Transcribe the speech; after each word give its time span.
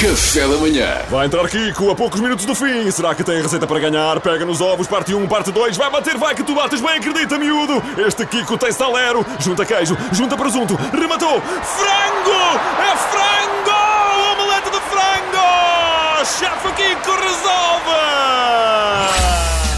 Café 0.00 0.48
da 0.48 0.56
manhã. 0.56 1.02
Vai 1.10 1.26
entrar 1.26 1.46
Kiko 1.46 1.90
a 1.90 1.94
poucos 1.94 2.22
minutos 2.22 2.46
do 2.46 2.54
fim. 2.54 2.90
Será 2.90 3.14
que 3.14 3.22
tem 3.22 3.42
receita 3.42 3.66
para 3.66 3.78
ganhar? 3.78 4.18
Pega 4.20 4.46
nos 4.46 4.58
ovos, 4.58 4.86
parte 4.86 5.14
1, 5.14 5.28
parte 5.28 5.52
2. 5.52 5.76
Vai 5.76 5.90
bater, 5.90 6.16
vai 6.16 6.34
que 6.34 6.42
tu 6.42 6.54
bates 6.54 6.80
bem, 6.80 6.96
acredita, 6.96 7.38
miúdo. 7.38 7.82
Este 7.98 8.24
Kiko 8.24 8.56
tem 8.56 8.72
salero. 8.72 9.26
Junta 9.38 9.62
queijo, 9.66 9.94
junta 10.10 10.38
presunto. 10.38 10.74
Rematou. 10.90 11.42
Frango! 11.42 12.60
É 12.80 12.96
frango! 13.10 13.76
Omelete 14.32 14.70
de 14.70 14.80
frango! 14.88 16.24
Chefe 16.24 16.72
Kiko 16.72 17.10
resolve! 17.20 19.09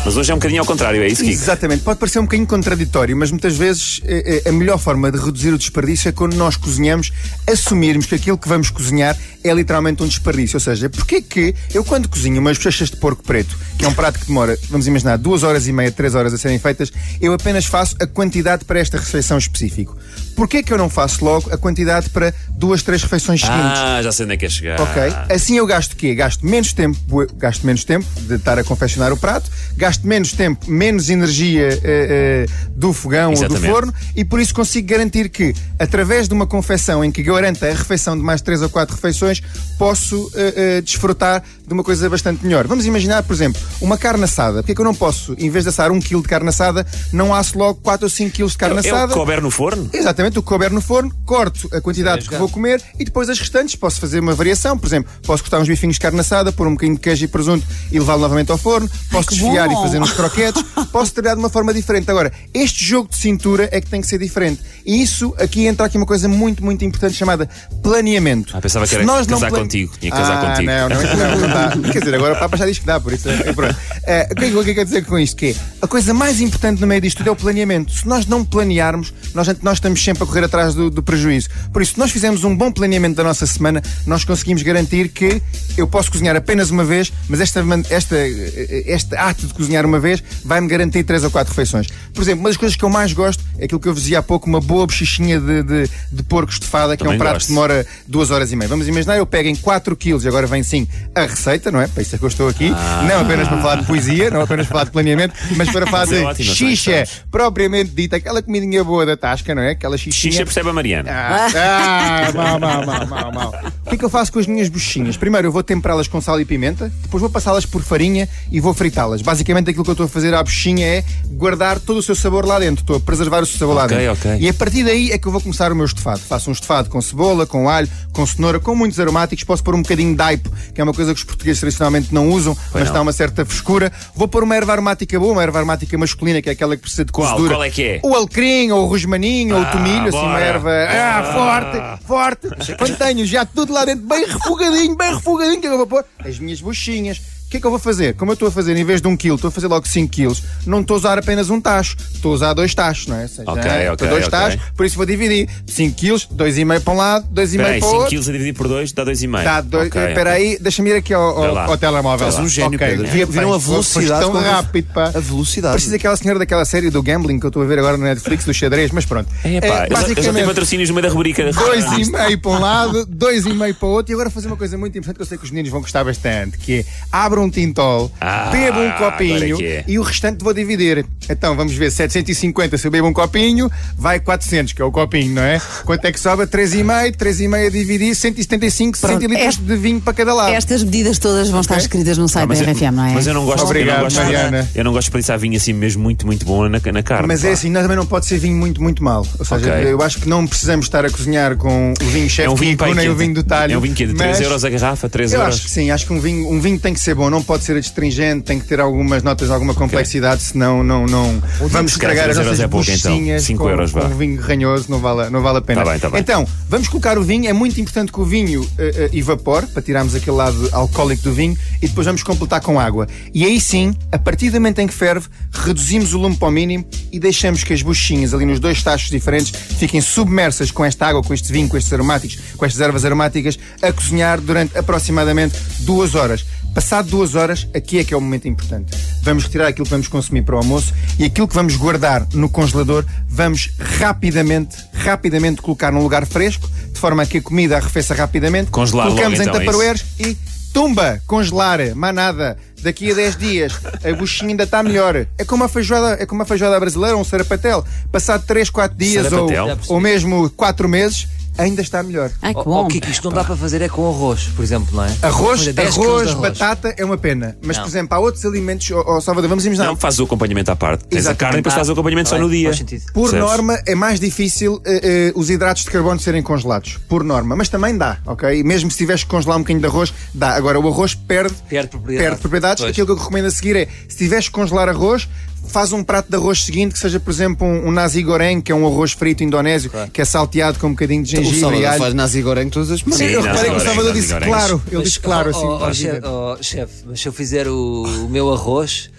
Mas 0.05 0.17
hoje 0.17 0.33
é 0.33 0.35
um 0.35 0.39
bocadinho 0.39 0.61
ao 0.61 0.67
contrário, 0.67 1.01
é 1.01 1.07
isso, 1.07 1.23
Kiko? 1.23 1.33
Exatamente, 1.33 1.85
pode 1.85 2.01
parecer 2.01 2.19
um 2.19 2.23
bocadinho 2.23 2.47
contraditório, 2.47 3.17
mas 3.17 3.31
muitas 3.31 3.57
vezes 3.57 4.01
eh, 4.05 4.43
eh, 4.45 4.49
a 4.49 4.53
melhor 4.53 4.77
forma 4.77 5.13
de 5.13 5.19
reduzir 5.19 5.51
o 5.51 5.59
desperdício 5.59 6.09
é 6.09 6.13
quando 6.13 6.35
nós 6.35 6.57
cozinhamos, 6.57 7.13
assumirmos 7.49 8.07
que 8.07 8.17
aquilo 8.17 8.37
que 8.37 8.49
vamos 8.49 8.69
cozinhar 8.69 9.17
é 9.45 9.55
literalmente 9.55 10.03
um 10.03 10.09
desperdício. 10.09 10.57
Ou 10.57 10.61
seja, 10.61 10.91
porquê 10.91 11.23
que 11.23 11.55
eu 11.73 11.85
quando 11.85 12.09
cozinho 12.09 12.41
umas 12.41 12.57
bochechas 12.57 12.91
de 12.91 12.97
porco 12.97 13.23
preto, 13.23 13.57
que 13.79 13.85
é 13.85 13.89
um 13.89 13.95
prato 13.95 14.19
que 14.19 14.27
demora, 14.27 14.59
vamos 14.69 14.89
imaginar, 14.89 15.17
duas 15.19 15.45
horas 15.45 15.69
e 15.69 15.73
meia, 15.73 15.93
três 15.93 16.17
horas 16.17 16.35
a 16.35 16.39
serem 16.39 16.59
feitas, 16.59 16.93
eu 17.21 17.33
apenas 17.33 17.67
faço 17.67 17.95
a 18.01 18.07
quantidade 18.07 18.65
para 18.65 18.81
esta 18.81 18.99
refeição 18.99 19.39
específico. 19.39 19.97
Porquê 20.35 20.65
que 20.65 20.73
eu 20.73 20.79
não 20.79 20.91
faço 20.91 21.25
logo 21.25 21.49
a 21.53 21.57
quantidade 21.57 22.11
para 22.11 22.35
duas, 22.63 22.81
três 22.81 23.03
refeições 23.03 23.41
seguintes? 23.41 23.81
Ah, 23.81 24.01
já 24.03 24.13
sei 24.13 24.25
onde 24.25 24.35
é 24.35 24.37
que 24.37 24.47
é 24.47 24.49
chegar. 24.49 24.81
Ok? 24.81 25.03
Assim 25.29 25.57
eu 25.59 25.67
gasto 25.67 25.95
o 25.95 25.97
quê? 25.97 26.15
Gasto 26.15 26.47
menos 26.47 26.73
tempo, 26.73 26.97
gasto 27.35 27.67
menos 27.67 27.83
tempo 27.83 28.07
de 28.21 28.37
estar 28.37 28.57
a 28.57 28.63
confeccionar 28.63 29.13
o 29.13 29.17
prato, 29.17 29.51
gasto 29.77 30.07
menos 30.07 30.33
tempo, 30.33 30.71
menos 30.71 31.11
energia 31.11 31.71
eh, 31.73 31.81
eh, 31.83 32.47
do 32.71 32.93
fogão 32.93 33.33
Exatamente. 33.33 33.65
ou 33.65 33.69
do 33.69 33.75
forno 33.75 33.95
e 34.15 34.25
por 34.25 34.39
isso 34.39 34.55
consigo 34.55 34.87
garantir 34.87 35.29
que, 35.29 35.53
através 35.77 36.29
de 36.29 36.35
uma 36.35 36.47
confecção 36.47 37.05
em 37.05 37.11
que 37.11 37.21
garanta 37.25 37.67
a 37.67 37.75
refeição 37.75 38.17
de 38.17 38.23
mais 38.23 38.41
três 38.41 38.63
ou 38.63 38.71
quatro 38.71 38.95
refeições, 38.95 39.43
posso 39.77 40.31
eh, 40.37 40.81
desfrutar 40.83 41.43
de 41.67 41.75
uma 41.75 41.83
coisa 41.83 42.09
bastante 42.09 42.45
melhor. 42.45 42.69
Vamos 42.69 42.87
imaginar, 42.87 43.25
por 43.25 43.33
exemplo, 43.33 43.61
uma 43.81 43.99
carne 43.99 44.23
assada. 44.23 44.63
Porque 44.63 44.73
é 44.73 44.75
que 44.75 44.81
eu 44.81 44.85
não 44.85 44.95
posso, 44.95 45.35
em 45.37 45.51
vez 45.51 45.65
de 45.65 45.71
assar 45.71 45.91
um 45.91 45.99
quilo 45.99 46.23
de 46.23 46.29
carne 46.29 46.49
assada, 46.49 46.87
não 47.13 47.35
asso 47.35 47.59
logo 47.59 47.81
4 47.83 48.07
ou 48.07 48.11
5 48.11 48.31
quilos 48.31 48.53
de 48.53 48.59
carne 48.59 48.77
É 48.77 48.79
assada? 48.81 49.07
o 49.07 49.09
que 49.09 49.15
couber 49.15 49.41
no 49.41 49.51
forno? 49.51 49.91
Exatamente, 49.93 50.39
o 50.39 50.43
que 50.43 50.49
couber 50.49 50.71
no 50.71 50.81
forno, 50.81 51.13
corto 51.25 51.69
a 51.73 51.81
quantidade 51.81 52.29
que 52.29 52.37
vou 52.37 52.49
comer 52.53 52.81
e 52.99 53.05
depois 53.05 53.29
as 53.29 53.39
restantes 53.39 53.75
posso 53.75 54.01
fazer 54.01 54.21
uma 54.21 54.35
variação. 54.35 54.79
Por 54.79 54.87
exemplo, 54.87 55.11
posso 55.27 55.43
cortar 55.43 55.59
uns 55.61 55.69
bifinhos 55.69 55.97
de 55.97 56.01
carne 56.01 56.21
assada, 56.21 56.53
pôr 56.53 56.67
um 56.69 56.73
bocadinho 56.73 56.97
de 56.97 57.03
queijo 57.03 57.25
e 57.25 57.29
presunto 57.29 57.67
e 57.91 57.99
levá-lo 57.99 58.21
novamente 58.23 58.53
ao 58.53 58.59
forno. 58.59 58.89
Posso 59.11 59.29
que 59.29 59.35
desfiar 59.35 59.69
bom. 59.69 59.81
e 59.81 59.83
fazer 59.83 60.01
uns 60.01 60.13
croquetes. 60.13 60.63
posso 60.93 61.13
trabalhar 61.13 61.35
de 61.35 61.41
uma 61.41 61.51
forma 61.51 61.73
diferente. 61.75 62.11
Agora, 62.11 62.33
este 62.55 62.85
jogo 62.85 63.09
de 63.09 63.17
cintura 63.17 63.69
é 63.73 63.81
que 63.81 63.89
tem 63.89 64.01
que 64.01 64.07
ser 64.07 64.19
diferente. 64.19 64.61
E 64.85 65.03
isso, 65.03 65.35
aqui 65.39 65.67
entra 65.67 65.87
aqui 65.87 65.97
uma 65.97 66.07
coisa 66.07 66.29
muito, 66.29 66.65
muito 66.65 66.85
importante 66.85 67.15
chamada 67.15 67.49
planeamento. 67.83 68.57
Ah, 68.57 68.61
pensava 68.61 68.87
que 68.87 68.95
era 68.95 69.05
nós 69.05 69.27
não 69.27 69.39
casar 69.39 69.51
plan- 69.51 69.61
contigo. 69.63 69.93
Tinha 69.99 70.13
que 70.13 70.19
casar 70.19 70.39
ah, 70.45 70.51
contigo. 70.51 70.67
Não, 70.67 70.89
não, 70.89 71.03
não, 71.03 71.41
não 71.41 71.49
dá. 71.49 71.73
Quer 71.93 71.99
dizer, 72.01 72.15
agora 72.15 72.35
o 72.35 72.39
Papa 72.39 72.57
já 72.57 72.67
diz 72.67 72.79
que 72.79 72.87
dá, 72.87 73.01
por 73.01 73.13
isso 73.13 73.29
é 73.29 73.53
pronto. 73.53 73.77
Eh, 74.05 74.29
o 74.31 74.35
que 74.35 74.45
é 74.45 74.49
que- 74.51 74.57
o 74.57 74.65
que 74.65 74.71
é 74.71 74.75
que 74.75 74.75
quer 74.75 74.85
dizer 74.85 75.05
com 75.05 75.19
isto? 75.19 75.37
Que 75.37 75.47
é, 75.47 75.55
a 75.83 75.87
coisa 75.87 76.13
mais 76.15 76.41
importante 76.41 76.81
no 76.81 76.87
meio 76.87 77.01
disto 77.01 77.19
tudo 77.19 77.29
é 77.29 77.33
o 77.33 77.37
planeamento. 77.37 77.93
Se 77.93 78.07
nós 78.07 78.27
não 78.27 78.45
planearmos, 78.45 79.13
nós, 79.35 79.47
nós 79.63 79.75
estamos 79.75 80.03
sempre 80.03 80.23
a 80.25 80.27
correr 80.27 80.45
atrás 80.45 80.75
do, 80.75 80.91
do 80.91 81.03
prejuízo. 81.03 81.49
Por 81.73 81.83
isso, 81.83 81.93
se 81.95 81.99
nós 81.99 82.11
fizermos 82.11 82.42
um 82.45 82.57
bom 82.57 82.71
planeamento 82.71 83.17
da 83.17 83.25
nossa 83.25 83.47
semana, 83.47 83.83
nós 84.07 84.25
conseguimos 84.25 84.63
garantir 84.63 85.09
que 85.09 85.43
eu 85.77 85.87
posso 85.87 86.11
cozinhar 86.11 86.37
apenas 86.37 86.71
uma 86.71 86.85
vez, 86.85 87.13
mas 87.29 87.41
esta, 87.41 87.65
esta, 87.91 88.17
eh, 88.17 88.85
este 88.87 89.17
ato 89.17 89.47
de 89.47 89.55
cozinhar 89.55 89.85
uma 89.87 89.99
vez 89.99 90.23
vai-me 90.45 90.69
garantir 90.69 91.05
três 91.05 91.25
ou 91.25 91.31
quatro 91.31 91.51
refeições. 91.51 91.89
Por 92.15 92.23
exemplo, 92.23 92.41
uma 92.41 92.49
das 92.49 92.57
coisas 92.57 92.77
que 92.77 92.85
eu 92.85 92.89
mais 92.89 93.13
gosto 93.13 93.43
é 93.59 93.65
aquilo 93.65 93.81
que 93.81 93.89
eu 93.89 93.95
vos 93.95 94.03
dizia 94.03 94.19
há 94.19 94.23
pouco, 94.23 94.47
uma 94.49 94.61
boa 94.61 94.87
bochichinha 94.87 95.41
de, 95.41 95.63
de, 95.63 95.91
de 96.11 96.23
porco 96.25 96.53
estufada, 96.53 96.97
que 96.97 97.07
é 97.07 97.09
um 97.09 97.19
prato 97.19 97.35
gosto. 97.35 97.47
que 97.47 97.53
demora 97.53 97.87
duas 98.07 98.31
horas 98.31 98.53
e 98.53 98.57
meia. 98.57 98.69
Vamos 98.69 98.87
imaginar, 98.87 99.17
eu 99.17 99.27
pego 99.27 99.49
em 99.49 99.57
4 99.57 99.97
quilos, 99.97 100.25
e 100.25 100.29
agora 100.29 100.47
vem 100.47 100.63
sim 100.63 100.87
a 101.15 101.23
receita, 101.23 101.71
não 101.71 101.81
é? 101.81 101.87
Para 101.87 102.03
isso 102.03 102.15
é 102.15 102.19
que 102.19 102.25
eu 102.25 102.29
estou 102.29 102.49
aqui. 102.49 102.71
Não 102.71 103.21
apenas 103.21 103.49
para 103.49 103.61
falar 103.61 103.77
de 103.77 103.87
poesia, 103.87 104.31
não 104.31 104.41
apenas 104.41 104.67
para 104.67 104.73
falar 104.75 104.85
de 104.85 104.91
planeamento, 104.91 105.35
mas 105.57 105.71
para 105.71 105.87
falar 105.89 106.13
é 106.13 106.35
de 106.35 106.45
xixa, 106.45 107.05
propriamente 107.31 107.91
dita, 107.91 108.17
aquela 108.17 108.43
comidinha 108.43 108.83
boa 108.85 109.07
da 109.07 109.17
tasca, 109.17 109.55
não 109.55 109.63
é? 109.63 109.71
Aquela 109.71 109.97
xixinha. 109.97 110.33
Xixa 110.33 110.45
percebe 110.45 110.69
a 110.69 110.73
Mariana. 110.73 111.11
Ah, 111.11 111.47
ah, 111.55 112.32
mal, 112.35 112.59
mal, 112.59 112.87
mal, 112.87 113.07
mal, 113.07 113.33
mal. 113.33 113.55
O 113.85 113.89
que 113.89 113.95
é 113.95 113.99
que 113.99 114.05
eu 114.05 114.11
faço 114.11 114.33
com 114.33 114.39
as 114.39 114.47
minhas 114.47 114.69
buchinhas? 114.69 115.17
Primeiro 115.17 115.49
eu 115.49 115.53
vou 115.53 115.63
temperá-las 115.63 116.09
com 116.09 116.21
sal 116.21 116.41
e 116.41 116.45
pimenta, 116.45 116.91
depois 117.03 117.21
vou 117.21 117.31
passá-las 117.31 117.67
por 117.67 117.83
farinha 117.83 118.29
e 118.51 118.61
vou 118.61 118.73
fritá-las. 118.75 119.23
Basicamente 119.23 119.71
aquilo 119.71 119.85
que 119.85 119.91
eu 119.91 119.95
estou 119.95 120.07
a 120.07 120.09
fazer 120.09 120.35
à 120.35 120.43
buchinha 120.43 120.87
é 120.87 121.05
guardar 121.33 121.79
todo 121.81 121.99
o 121.99 122.03
seu 122.03 122.15
sabor 122.15 122.45
lá 122.47 122.59
dentro. 122.59 122.83
Estou 122.83 122.97
a 122.97 123.01
preservar 123.01 123.43
o 123.43 123.47
seu 123.47 123.59
sabor 123.59 123.75
lá 123.77 123.85
Ok, 123.85 123.97
dentro. 123.97 124.13
ok. 124.31 124.37
E 124.41 124.49
a 124.49 124.55
partir 124.55 124.85
daí 124.85 125.11
é 125.11 125.19
que 125.19 125.27
eu 125.27 125.33
vou 125.33 125.41
começar 125.41 125.71
o 125.73 125.75
meu 125.77 125.85
estofado. 125.87 126.21
Faço 126.21 126.49
um 126.51 126.53
estofado 126.53 126.89
com 126.89 127.01
cebola, 127.01 127.47
com 127.47 127.69
alho, 127.69 127.89
com 128.13 128.27
cenoura, 128.27 128.59
com 128.61 128.75
muitos 128.75 128.99
aromáticos. 128.99 129.45
Posso 129.45 129.63
pôr 129.63 129.75
um 129.75 129.83
bocadinho 129.83 130.15
de 130.15 130.23
aipo, 130.23 130.51
que 130.75 130.81
é 130.81 130.85
uma 130.85 130.93
coisa 130.95 131.13
que 131.13 131.19
os 131.19 131.25
portugueses 131.25 131.61
tradicionalmente 131.61 132.13
não 132.15 132.29
usam, 132.31 132.57
mas 132.73 132.87
não. 132.87 132.95
dá 132.95 133.03
uma 133.03 133.13
certa 133.13 133.45
frescura. 133.45 133.93
Vou 134.15 134.29
pôr 134.29 134.43
uma 134.45 134.57
erva 134.57 134.73
aromática 134.73 135.19
boa, 135.19 135.33
uma 135.33 135.43
erva 135.43 135.59
aromática 135.59 135.97
masculina, 135.99 136.41
que 136.41 136.49
é 136.49 136.53
aquela 136.53 136.77
que 136.77 136.83
precisa 136.83 137.05
de 137.05 137.13
Qual? 137.13 137.27
cozedura. 137.29 137.55
Qual 137.57 137.65
é 137.65 137.71
que 137.71 137.83
é? 137.83 138.01
O 138.03 138.15
alecrim, 138.15 138.71
ou 138.71 138.85
o 138.85 138.87
rosmaninho, 138.87 139.57
ou 139.57 139.63
o 139.63 139.67
tomilho, 139.67 140.09
assim, 140.09 140.17
uma 140.19 140.33
bora. 140.33 140.41
erva 140.45 140.71
ah, 140.71 141.23
forte, 141.33 142.07
forte. 142.13 142.49
Quando 142.77 142.99
tenho 142.99 143.25
já 143.25 143.47
tudo 143.47 143.73
lá 143.73 143.87
dentro, 143.87 144.05
bem 144.07 144.27
refogadinho, 144.27 144.95
bem 144.95 145.15
refogadinho, 145.15 145.61
que 145.63 145.67
eu 145.67 145.79
vou 145.79 145.87
pôr? 145.87 146.05
As 146.19 146.39
minhas 146.39 146.61
buchinhas. 146.61 147.19
O 147.53 147.55
que 147.55 147.59
é 147.59 147.61
que 147.61 147.67
eu 147.67 147.71
vou 147.71 147.79
fazer? 147.79 148.15
Como 148.15 148.31
eu 148.31 148.33
estou 148.33 148.49
a 148.49 148.51
fazer, 148.51 148.75
em 148.79 148.83
vez 148.85 149.03
de 149.03 149.07
um 149.09 149.15
quilo, 149.15 149.35
estou 149.35 149.49
a 149.49 149.51
fazer 149.51 149.67
logo 149.67 149.87
5 149.87 150.11
quilos. 150.11 150.43
Não 150.65 150.81
estou 150.81 150.95
a 150.95 150.97
usar 150.97 151.19
apenas 151.19 151.51
um 151.51 151.61
tacho, 151.61 151.99
estou 152.15 152.33
a 152.33 152.35
usar 152.35 152.55
dois 152.55 152.75
tachos, 152.75 153.09
não 153.09 153.17
é? 153.17 153.23
Ou 153.25 153.29
seja, 153.29 153.43
Ok, 153.51 153.63
ok, 153.93 154.09
dois 154.09 154.27
ok. 154.27 154.31
tachos, 154.31 154.61
por 154.75 154.87
isso 154.87 154.97
vou 154.97 155.05
dividir 155.05 155.47
5 155.67 155.95
quilos, 155.95 156.27
2,5 156.35 156.81
para 156.81 156.95
um 156.95 156.97
lado, 156.97 157.27
2,5 157.31 157.45
Espera 157.45 157.69
aí, 157.69 157.79
para 157.81 157.87
o 157.87 157.91
5 157.91 157.95
outro. 157.99 158.09
quilos 158.09 158.29
a 158.29 158.33
dividir 158.33 158.55
por 158.55 158.69
2 158.69 158.93
dá 158.93 159.05
2,5. 159.05 159.45
Tá, 159.45 159.61
dois, 159.61 159.87
Ok, 159.89 160.01
espera 160.03 160.31
ok. 160.31 160.43
aí, 160.43 160.59
deixa-me 160.63 160.91
ir 160.91 160.95
aqui 160.95 161.13
ao, 161.13 161.23
ao, 161.23 161.59
ao 161.59 161.77
telemóvel. 161.77 162.27
És 162.27 162.39
um 162.39 162.49
gênio, 162.49 162.77
Ok, 162.77 162.89
Pedro. 162.89 163.07
vi- 163.07 163.25
Viram 163.27 163.53
a 163.53 163.59
velocidade 163.59 164.21
tão 164.25 164.33
rápido, 164.33 164.87
pá. 164.95 165.13
A 165.15 165.21
velocidade. 165.21 165.75
Precisa 165.75 165.93
daquela 165.97 166.17
senhora 166.17 166.39
daquela 166.39 166.65
série 166.65 166.89
do 166.89 167.03
gambling 167.03 167.39
que 167.39 167.45
eu 167.45 167.49
estou 167.49 167.63
a 167.63 167.67
ver 167.67 167.79
agora 167.79 167.99
no 167.99 168.05
Netflix, 168.05 168.47
do 168.47 168.55
xadrez, 168.55 168.91
mas 168.93 169.05
pronto. 169.05 169.29
É, 169.45 169.61
pá, 169.61 169.67
eu, 169.67 169.71
já, 169.71 169.75
eu 169.75 169.77
já 169.77 169.87
tenho 169.89 169.93
basicamente, 170.15 170.47
patrocínios 170.47 170.89
no 170.89 170.95
meio 170.95 171.07
da 171.07 171.13
rubrica. 171.13 171.53
dois 171.53 171.85
e 171.99 172.09
meio 172.11 172.39
para 172.41 172.51
um 172.51 172.59
lado, 172.61 173.05
dois 173.07 173.45
e 173.45 173.53
meio 173.53 173.75
para 173.75 173.87
o 173.89 173.91
outro, 173.91 174.11
e 174.11 174.15
agora 174.15 174.31
fazer 174.31 174.47
uma 174.47 174.57
coisa 174.57 174.79
muito 174.79 174.97
importante 174.97 175.17
que 175.17 175.23
eu 175.23 175.27
sei 175.27 175.37
que 175.37 175.45
os 175.45 175.51
meninos 175.51 175.71
vão 175.71 175.83
gostar 175.83 176.03
bastante, 176.03 176.57
que 176.57 176.79
é 176.81 176.85
abram 177.11 177.42
um 177.43 177.51
tintol, 177.51 178.11
Ah, 178.21 178.49
bebam 178.53 178.87
um 178.87 178.93
copinho 178.93 179.61
é 179.63 179.65
é. 179.67 179.85
e 179.87 179.99
o 179.99 180.03
restante 180.03 180.43
vou 180.43 180.53
dividir. 180.55 181.05
Então 181.29 181.55
vamos 181.57 181.73
ver, 181.75 181.91
750 181.91 182.79
se 182.79 182.87
eu 182.87 182.91
bebo 182.91 183.09
um 183.09 183.13
copinho, 183.13 183.71
vai 183.97 184.19
400, 184.21 184.73
que 184.73 184.83
é 184.83 184.85
o 184.85 184.91
copinho, 184.91 185.35
não 185.35 185.43
é? 185.43 185.61
Quanto 185.85 186.05
é 186.05 186.13
que 186.13 186.19
sobra? 186.21 186.47
3,5, 186.47 187.17
3,5 187.17 187.67
a 187.67 187.71
dividir, 187.71 188.15
175, 188.15 188.97
60 188.99 189.19
Pronto, 189.19 189.31
litros 189.31 189.49
este- 189.49 189.63
de 189.63 189.77
vinho 189.77 190.01
para 190.01 190.13
cada 190.13 190.35
lado. 190.35 190.53
Estas 190.53 190.83
medidas 190.83 191.19
todas 191.19 191.49
vão 191.51 191.61
estar 191.61 191.75
Ok. 191.75 191.85
escritas 191.85 192.19
no 192.19 192.29
site 192.29 192.47
mas, 192.49 192.59
da 192.61 192.65
RFM, 192.73 192.91
não 192.95 193.05
é? 193.07 193.13
mas 193.15 193.27
eu 193.27 193.35
não 193.35 193.45
gosto, 193.45 193.65
Obrigado, 193.65 193.89
eu 193.91 193.97
não 193.99 194.05
gosto, 194.05 194.17
Mariana. 194.23 194.69
eu 194.75 194.85
não 194.85 194.93
gosto 194.93 195.03
de 195.03 195.11
desperdiçar 195.11 195.39
vinho 195.39 195.57
assim 195.57 195.73
mesmo 195.73 196.03
muito, 196.03 196.27
muito 196.27 196.45
bom 196.45 196.69
na, 196.69 196.81
na 196.93 197.03
carne. 197.03 197.29
Mas 197.29 197.43
pá. 197.43 197.49
é 197.49 197.53
assim, 197.53 197.71
nós 197.71 197.83
também 197.83 197.97
não 197.97 198.07
pode 198.07 198.27
ser 198.27 198.39
vinho 198.39 198.57
muito, 198.57 198.83
muito 198.83 199.03
mal. 199.03 199.27
Ou 199.39 199.45
seja, 199.45 199.71
Ok. 199.75 199.93
eu 199.93 200.03
acho 200.03 200.21
que 200.21 200.29
não 200.29 200.47
precisamos 200.47 200.87
estar 200.87 201.05
a 201.05 201.11
cozinhar 201.11 201.57
com 201.57 201.93
o 202.01 202.05
vinho 202.07 202.29
chefe 202.29 202.47
É 202.47 202.51
um 202.51 202.55
vinho 202.55 202.77
Kiko, 202.77 202.95
nem 202.95 203.09
o 203.09 203.17
vinho 203.17 203.35
do 203.35 203.43
talho. 203.43 203.73
É 203.75 203.79
um 203.79 203.81
vinho 203.81 203.95
que 203.95 204.05
é 204.05 204.07
de 204.07 204.15
3 204.15 204.31
mas 204.39 204.41
euros 204.41 204.65
a 204.65 204.71
garrafa, 204.71 205.09
3 205.09 205.33
Eu 205.33 205.41
euros. 205.41 205.55
acho 205.57 205.65
que 205.65 205.71
sim, 205.71 205.91
acho 205.91 206.07
que 206.07 206.13
um 206.13 206.21
vinho, 206.21 206.49
um 206.51 206.61
vinho 206.61 206.79
tem 206.79 206.93
que 206.95 207.01
ser 207.01 207.15
bom, 207.15 207.29
não 207.33 207.43
pode 207.43 207.65
ser 207.65 207.77
adstringente, 207.77 208.45
tem 208.45 208.61
que 208.61 208.67
ter 208.67 208.79
algumas 208.79 209.23
notas, 209.23 209.51
alguma 209.51 209.75
complexidade, 209.75 210.43
senão 210.43 210.85
não, 210.85 211.07
não 211.07 211.43
vamos 211.69 211.93
estragar 211.93 212.29
as 212.29 212.37
3 212.37 212.37
euros 212.37 212.47
nossas 212.47 212.61
é 212.61 212.69
pouco, 212.69 212.91
então. 212.91 213.13
buchinhas 213.13 213.43
5 213.43 213.63
com, 213.63 213.71
euros, 213.71 213.93
com 213.93 214.01
um 214.01 214.17
vinho 214.17 214.41
ranhoso, 214.41 214.91
não 214.91 214.99
vale, 214.99 215.31
não 215.31 215.43
vale 215.43 215.59
a 215.59 215.61
pena. 215.63 215.83
Tá 215.83 215.91
bem, 215.91 215.99
tá 215.99 216.11
bem. 216.11 216.21
Então, 216.21 216.47
vamos 216.69 216.89
colocar 216.89 217.19
o 217.19 217.23
vinho, 217.23 217.49
é 217.49 217.53
muito 217.53 217.81
importante 217.81 218.13
que 218.13 218.21
o 218.21 218.25
vinho 218.25 218.69
eh, 218.79 219.11
eh, 219.13 219.19
evapore, 219.19 219.67
para 219.67 219.83
tirarmos 219.83 220.15
aquele 220.15 220.37
lado 220.37 220.69
alcoólico 220.73 221.23
do 221.23 221.33
vinho, 221.33 221.57
e 221.81 221.89
depois 221.89 222.07
vamos 222.07 222.23
completar 222.23 222.61
com 222.61 222.79
água. 222.79 223.09
E 223.33 223.45
aí 223.45 223.61
sim, 223.61 223.95
a 224.13 224.19
partir 224.19 224.51
do 224.51 224.55
momento 224.55 224.79
em 224.81 224.87
que 224.87 224.95
ferve, 224.95 225.27
reduzimos 225.51 226.13
o 226.13 226.19
lume 226.19 226.37
para 226.37 226.49
o 226.49 226.51
mínimo 226.51 226.85
e 227.11 227.19
deixamos 227.19 227.65
que 227.65 227.73
as 227.73 227.83
buchinhas 227.83 228.35
ali 228.35 228.45
nos 228.45 228.61
dois 228.61 228.83
tachos 228.83 229.11
diferentes 229.11 229.53
fiquem 229.79 230.01
submersas 230.01 230.71
com 230.71 230.85
esta 230.85 231.07
água, 231.07 231.23
com 231.23 231.33
este 231.33 231.53
vinho, 231.53 231.69
com 231.69 231.77
estes 231.77 231.93
aromáticos, 231.93 232.39
com 232.57 232.65
estas 232.67 232.81
ervas 232.81 233.05
aromáticas, 233.05 233.59
a 233.81 233.93
cozinhar 233.93 234.41
durante 234.41 234.77
aproximadamente 234.77 235.57
duas 235.81 236.15
horas. 236.15 236.45
Passado 236.75 237.11
duas 237.11 237.35
horas, 237.35 237.69
aqui 237.75 237.99
é 237.99 238.05
que 238.05 238.15
é 238.15 238.17
o 238.17 238.21
momento 238.21 238.49
importante. 238.49 238.97
Vamos 239.23 239.45
retirar 239.45 239.69
aquilo 239.69 239.85
que 239.85 239.91
vamos 239.91 240.09
consumir 240.09 240.43
para 240.43 240.55
o 240.55 240.59
almoço 240.59 240.95
e 241.19 241.25
aquilo 241.25 241.47
que 241.47 241.55
vamos 241.55 241.77
guardar 241.77 242.27
no 242.33 242.49
congelador, 242.49 243.05
vamos 243.29 243.71
rapidamente, 243.99 244.77
rapidamente 244.93 245.61
colocar 245.61 245.93
num 245.93 246.03
lugar 246.03 246.27
fresco, 246.27 246.69
de 246.91 246.99
forma 246.99 247.23
a 247.23 247.27
que 247.27 247.39
a 247.39 247.43
comida 247.43 247.77
arrefeça 247.77 248.15
rapidamente. 248.15 248.71
Congelar 248.71 249.07
logo, 249.07 249.17
Colocamos 249.17 249.41
então, 249.41 249.55
em 249.55 249.57
é 249.57 249.61
tupperwares 249.61 250.05
e 250.19 250.37
tumba, 250.73 251.21
congelar, 251.27 251.79
mais 251.95 252.15
nada. 252.15 252.57
Daqui 252.83 253.13
a 253.13 253.15
10 253.15 253.37
dias, 253.37 253.73
a 254.03 254.17
buchinha 254.17 254.51
ainda 254.51 254.65
está 254.65 254.83
melhor. 254.83 255.27
É 255.39 255.45
como 255.45 255.63
a 255.63 255.69
feijoada, 255.69 256.21
é 256.21 256.27
como 256.27 256.43
a 256.43 256.45
feijoada 256.45 256.81
brasileira, 256.81 257.17
um 257.17 257.23
sarapatel. 257.23 257.85
Passado 258.11 258.45
3, 258.45 258.71
4 258.71 258.99
dias 258.99 259.31
ou, 259.31 259.49
ou 259.89 260.01
mesmo 260.01 260.51
4 260.51 260.89
meses, 260.89 261.29
ainda 261.59 261.83
está 261.83 262.03
melhor. 262.03 262.31
Ai, 262.41 262.53
que 262.55 262.61
Oh, 262.61 262.65
bom. 262.65 262.85
oh, 262.85 262.89
Kiko, 262.89 263.09
isto 263.11 263.29
não 263.29 263.37
dá 263.37 263.45
para 263.45 263.57
fazer 263.57 263.83
é 263.83 263.89
com 263.89 264.09
arroz, 264.09 264.49
por 264.57 264.63
exemplo, 264.63 264.95
não 264.97 265.05
é? 265.05 265.17
Arroz, 265.23 265.61
Olha, 265.63 265.73
10 265.73 265.95
quilos 265.95 266.09
arroz, 266.09 266.31
arroz. 266.31 266.59
batata 266.59 266.95
é 266.97 267.05
uma 267.05 267.17
pena. 267.19 267.57
Mas, 267.63 267.77
Não. 267.77 267.85
por 267.85 267.91
exemplo, 267.91 268.15
há 268.17 268.19
outros 268.21 268.45
alimentos. 268.45 268.91
Ó 268.91 269.03
ó, 269.07 269.21
Salvador, 269.21 269.49
vamos 269.49 269.65
imaginar. 269.67 269.87
Não, 269.87 269.97
faz 269.97 270.19
o 270.19 270.25
acompanhamento 270.25 270.71
à 270.71 270.77
parte. 270.77 271.05
Tens 271.05 271.27
a 271.27 271.35
carne 271.35 271.57
e 271.57 271.59
depois 271.59 271.75
Ah, 271.75 271.79
faz 271.79 271.89
o 271.89 271.93
acompanhamento 271.93 272.31
tá 272.31 272.37
só 272.37 272.43
no 272.43 272.51
dia. 272.51 272.73
sentido. 272.73 273.05
Por 273.13 273.31
Percebes? 273.31 273.45
norma, 273.47 273.79
é 273.87 273.95
mais 273.95 274.19
difícil 274.21 274.81
eh, 274.85 275.01
eh, 275.03 275.33
os 275.35 275.51
hidratos 275.51 275.85
de 275.85 275.91
carbono 275.91 276.19
serem 276.21 276.43
congelados. 276.43 276.99
Por 277.09 277.23
norma. 277.25 277.55
Mas 277.57 277.69
também 277.69 277.97
dá, 277.97 278.19
ok? 278.27 278.59
E 278.59 278.63
mesmo 278.65 278.91
se 278.91 278.97
tiveres 278.99 279.23
que 279.25 279.31
congelar 279.31 279.57
um 279.57 279.61
bocadinho 279.61 279.81
de 279.81 279.87
arroz, 279.87 280.13
dá. 280.35 280.55
Agora, 280.55 280.79
o 280.81 280.89
arroz 280.89 281.15
perde, 281.15 281.55
Perde 281.69 281.89
propriedades. 281.89 282.29
perde 282.29 282.41
propriedades. 282.41 282.81
Pois. 282.83 282.91
Aquilo 282.93 283.07
que 283.07 283.13
eu 283.13 283.17
recomendo 283.17 283.47
a 283.47 283.51
seguir 283.51 283.77
é, 283.77 283.89
se 284.09 284.17
tiveres 284.17 284.47
que 284.49 284.53
congelar 284.55 284.89
arroz, 284.89 285.29
faz 285.69 285.93
um 285.93 286.03
prato 286.03 286.29
de 286.29 286.37
arroz 286.37 286.63
seguinte, 286.65 286.93
que 286.93 286.99
seja, 286.99 287.19
por 287.21 287.31
exemplo, 287.31 287.67
um, 287.67 287.89
um 287.89 287.91
nasi 287.91 288.23
goreng, 288.23 288.61
que 288.61 288.71
é 288.73 288.75
um 288.75 288.87
arroz 288.87 289.13
frito 289.13 289.43
indonésio, 289.43 289.91
que 290.13 290.21
é 290.21 290.25
salteado 290.25 290.79
com 290.79 290.89
um 290.89 290.91
bocadinho 290.91 291.23
de 291.23 291.35
O 291.35 291.37
gengibre 291.39 291.57
e 291.59 291.61
Salvador 291.61 291.87
alho. 291.87 291.99
faz 291.99 292.15
nasi 292.15 292.43
goreng 292.43 292.69
todas 292.69 292.91
as 292.91 293.01
semanas. 293.01 293.19
Sim, 293.19 293.27
Eu 293.27 293.43
reparei 293.43 293.71
que 293.71 293.77
o 293.77 293.81
Salvador 293.81 294.13
disse 294.13 294.35
claro. 294.41 294.83
Ele 294.91 295.03
disse 295.03 295.21
claro, 295.21 295.51
assim. 295.51 295.67
oh, 295.67 296.29
oh, 296.29 296.57
oh, 296.59 296.63
chefe, 296.63 297.05
mas 297.07 297.21
se 297.21 297.29
eu 297.29 297.33
fizer 297.33 297.69
o, 297.69 298.03
o 298.25 298.29
meu 298.29 298.53
arroz, 298.53 299.11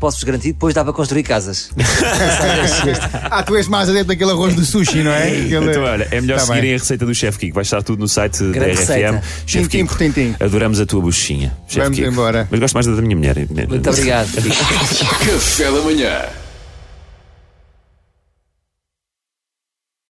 posso-vos 0.00 0.24
garantir, 0.24 0.52
depois 0.52 0.74
dá 0.74 0.82
para 0.82 0.92
construir 0.92 1.22
casas. 1.22 1.70
Ah, 3.30 3.42
tu 3.42 3.54
és 3.56 3.68
mais 3.68 3.88
adepto 3.88 4.08
daquele 4.08 4.30
arroz 4.32 4.54
do 4.54 4.64
sushi, 4.64 5.02
não 5.02 5.12
é? 5.12 5.28
Aquele- 5.28 5.70
Então, 5.70 5.82
olha, 5.84 6.08
é 6.10 6.20
melhor 6.20 6.38
Tá 6.38 6.46
seguirem 6.46 6.62
bem. 6.70 6.74
a 6.74 6.78
receita 6.78 7.06
do 7.06 7.14
Chef 7.14 7.38
Kiko. 7.38 7.54
Vai 7.54 7.62
estar 7.62 7.82
tudo 7.82 8.00
no 8.00 8.08
site 8.08 8.42
da 8.42 8.50
Grande 8.52 8.72
RFM. 8.72 8.80
receita. 8.80 9.22
Chef 9.46 9.68
Kiko, 9.68 9.88
por 9.88 9.98
tintim. 9.98 10.34
adoramos 10.40 10.80
a 10.80 10.86
tua 10.86 11.00
bochechinha. 11.00 11.52
Chef 11.68 11.82
Vamos 11.84 11.98
Kiko. 11.98 12.10
embora. 12.10 12.48
Mas 12.50 12.60
gosto 12.60 12.74
mais 12.74 12.86
da 12.86 12.94
da 12.94 13.02
minha 13.02 13.16
mulher. 13.16 13.36
Muito 13.68 13.88
obrigado. 13.90 14.28
Café 15.24 15.64
da 15.64 15.80
manhã. 15.82 16.22